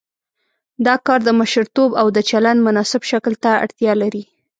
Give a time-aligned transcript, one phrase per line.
[0.85, 4.23] دا کار د مشرتوب او د چلند مناسب شکل ته اړتیا لري.